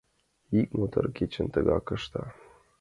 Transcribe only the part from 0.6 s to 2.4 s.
мотор кечын тыгак ышта.